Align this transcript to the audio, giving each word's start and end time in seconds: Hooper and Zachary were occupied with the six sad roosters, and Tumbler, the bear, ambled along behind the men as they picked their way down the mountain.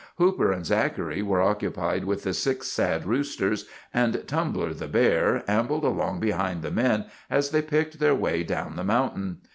Hooper 0.15 0.51
and 0.51 0.65
Zachary 0.65 1.21
were 1.21 1.43
occupied 1.43 2.05
with 2.05 2.23
the 2.23 2.33
six 2.33 2.65
sad 2.71 3.05
roosters, 3.05 3.67
and 3.93 4.23
Tumbler, 4.25 4.73
the 4.73 4.87
bear, 4.87 5.43
ambled 5.47 5.83
along 5.83 6.19
behind 6.21 6.63
the 6.63 6.71
men 6.71 7.05
as 7.29 7.51
they 7.51 7.61
picked 7.61 7.99
their 7.99 8.15
way 8.15 8.41
down 8.41 8.77
the 8.77 8.83
mountain. 8.83 9.37